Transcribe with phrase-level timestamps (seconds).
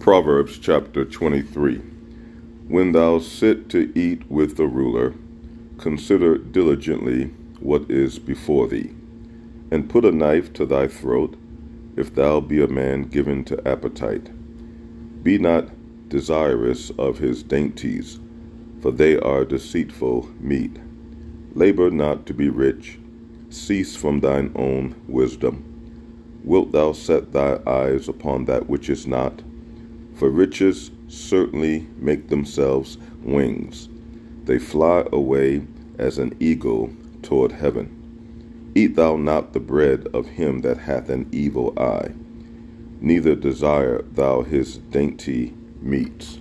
[0.00, 1.76] Proverbs chapter 23
[2.68, 5.12] When thou sit to eat with the ruler,
[5.76, 7.24] consider diligently
[7.60, 8.94] what is before thee,
[9.70, 11.36] and put a knife to thy throat,
[11.98, 14.30] if thou be a man given to appetite.
[15.22, 15.68] Be not
[16.08, 18.20] desirous of his dainties,
[18.80, 20.78] for they are deceitful meat.
[21.52, 22.98] Labor not to be rich,
[23.50, 25.62] cease from thine own wisdom.
[26.42, 29.42] Wilt thou set thy eyes upon that which is not?
[30.20, 33.88] For riches certainly make themselves wings.
[34.44, 35.62] They fly away
[35.98, 38.70] as an eagle toward heaven.
[38.74, 42.10] Eat thou not the bread of him that hath an evil eye,
[43.00, 46.38] neither desire thou his dainty meats.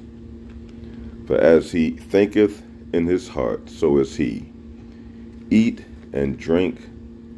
[1.26, 4.52] For as he thinketh in his heart, so is he.
[5.50, 6.82] Eat and drink,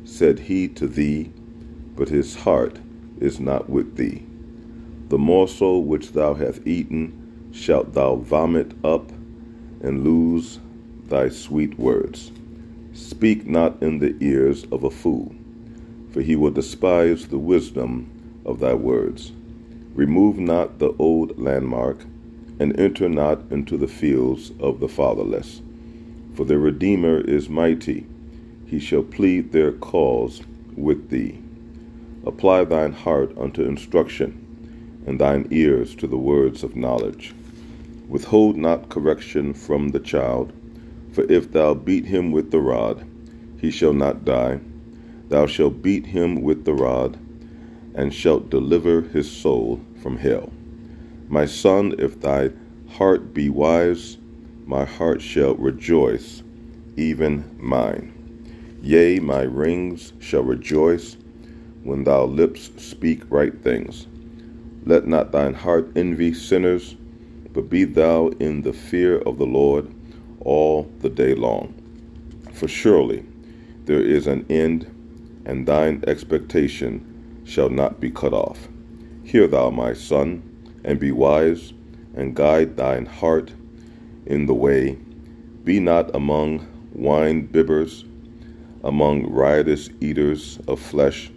[0.06, 1.32] said he to thee,
[1.96, 2.80] but his heart
[3.20, 4.26] is not with thee.
[5.12, 9.12] The morsel which thou hast eaten shalt thou vomit up,
[9.82, 10.62] and lose
[11.10, 12.32] thy sweet words.
[12.94, 15.36] Speak not in the ears of a fool,
[16.14, 18.10] for he will despise the wisdom
[18.46, 19.34] of thy words.
[19.96, 22.06] Remove not the old landmark,
[22.58, 25.62] and enter not into the fields of the fatherless.
[26.36, 28.06] For the Redeemer is mighty,
[28.66, 30.42] he shall plead their cause
[30.78, 31.38] with thee.
[32.26, 34.41] Apply thine heart unto instruction
[35.06, 37.34] and thine ears to the words of knowledge.
[38.08, 40.54] Withhold not correction from the child,
[41.14, 43.06] for if thou beat him with the rod,
[43.60, 44.60] he shall not die.
[45.30, 47.18] Thou shalt beat him with the rod,
[47.96, 50.52] and shalt deliver his soul from hell.
[51.30, 52.52] My son, if thy
[52.90, 54.18] heart be wise,
[54.66, 56.44] my heart shall rejoice,
[56.98, 58.12] even mine.
[58.82, 61.16] Yea, my rings shall rejoice
[61.84, 64.08] when thou lips speak right things.
[64.84, 66.96] Let not thine heart envy sinners,
[67.54, 69.94] but be thou in the fear of the Lord
[70.40, 71.74] all the day long.
[72.54, 73.24] For surely
[73.86, 74.88] there is an end,
[75.46, 78.68] and thine expectation shall not be cut off.
[79.24, 80.42] Hear thou, my son,
[80.84, 81.74] and be wise,
[82.16, 83.54] and guide thine heart
[84.26, 84.98] in the way.
[85.64, 88.04] Be not among wine bibbers,
[88.84, 91.32] among riotous eaters of flesh,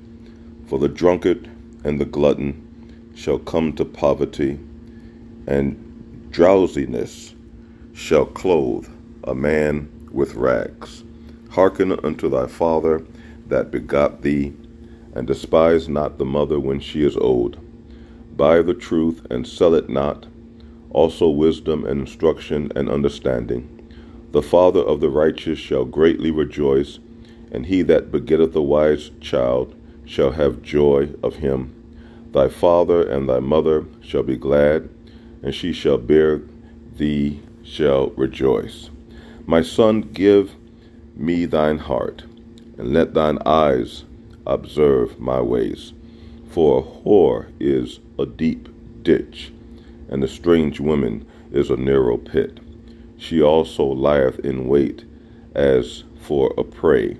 [0.66, 1.50] for the drunkard
[1.84, 2.63] and the glutton
[3.14, 4.58] shall come to poverty,
[5.46, 7.34] and drowsiness
[7.92, 8.88] shall clothe
[9.24, 11.04] a man with rags.
[11.50, 13.04] Hearken unto thy father
[13.46, 14.52] that begot thee,
[15.14, 17.58] and despise not the mother when she is old.
[18.36, 20.26] Buy the truth and sell it not,
[20.90, 23.70] also wisdom and instruction and understanding.
[24.32, 26.98] The father of the righteous shall greatly rejoice,
[27.52, 31.83] and he that begetteth a wise child shall have joy of him.
[32.34, 34.88] Thy father and thy mother shall be glad,
[35.44, 36.42] and she shall bear
[36.96, 38.90] thee shall rejoice.
[39.46, 40.56] My son, give
[41.14, 42.24] me thine heart,
[42.76, 44.04] and let thine eyes
[44.48, 45.92] observe my ways.
[46.48, 48.68] For a whore is a deep
[49.04, 49.52] ditch,
[50.08, 52.58] and a strange woman is a narrow pit.
[53.16, 55.04] She also lieth in wait
[55.54, 57.16] as for a prey,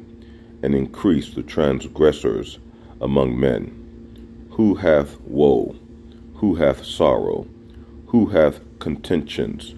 [0.65, 2.59] and increase the transgressors
[3.01, 3.84] among men.
[4.55, 5.75] Who hath woe?
[6.37, 7.49] Who hath sorrow?
[8.07, 9.75] Who hath contentions?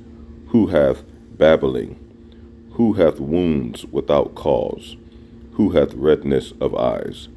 [0.48, 1.02] Who hath
[1.38, 1.98] babbling?
[2.72, 4.96] Who hath wounds without cause?
[5.52, 7.28] Who hath redness of eyes?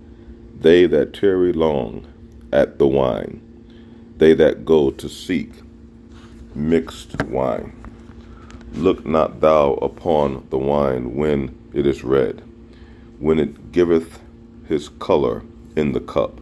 [0.60, 2.08] They that tarry long
[2.52, 3.40] at the wine,
[4.18, 5.52] they that go to seek
[6.54, 7.72] mixed wine.
[8.74, 12.44] Look not thou upon the wine when it is red,
[13.18, 14.20] when it giveth
[14.68, 15.44] his color
[15.78, 16.39] in the cup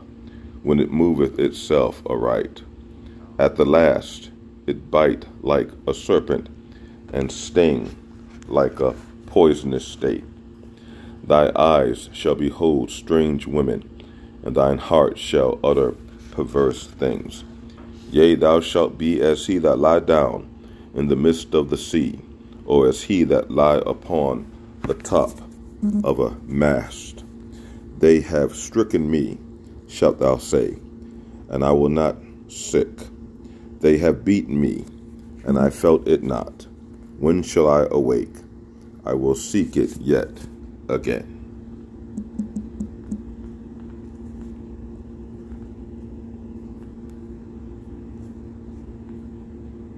[0.67, 2.61] when it moveth itself aright.
[3.39, 4.31] At the last
[4.66, 6.50] it bite like a serpent,
[7.13, 7.95] and sting
[8.50, 8.94] like a
[9.27, 10.25] poisonous state.
[11.23, 13.89] Thy eyes shall behold strange women,
[14.44, 15.95] and thine heart shall utter
[16.31, 17.45] perverse things.
[18.12, 20.50] Yea, thou shalt be as he that lie down
[20.94, 22.19] in the midst of the sea,
[22.65, 24.51] or as he that lie upon
[24.81, 25.31] the top
[26.03, 27.24] of a mast.
[28.00, 29.38] They have stricken me
[29.88, 30.78] shalt thou say,
[31.50, 32.18] and I will not
[32.48, 32.89] sick.
[33.80, 34.86] They have beaten me,
[35.45, 36.68] and I felt it not.
[37.19, 38.36] When shall I awake?
[39.06, 40.30] I will seek it yet
[40.89, 41.37] again.